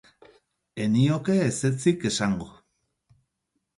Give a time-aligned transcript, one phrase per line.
[0.85, 2.49] Ez nioke ezetzik esango.